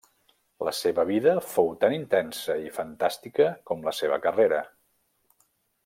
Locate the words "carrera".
4.27-4.65